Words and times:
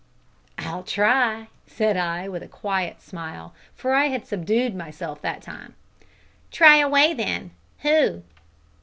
"I'll 0.57 0.81
try," 0.81 1.45
said 1.67 1.95
I, 1.95 2.27
with 2.27 2.41
a 2.41 2.47
quiet 2.47 3.03
smile, 3.03 3.53
for 3.75 3.93
I 3.93 4.07
had 4.07 4.25
subdued 4.25 4.73
myself 4.73 5.21
by 5.21 5.33
that 5.33 5.43
time. 5.43 5.75
"Try 6.49 6.77
away 6.77 7.13
then 7.13 7.51
who?" 7.83 8.23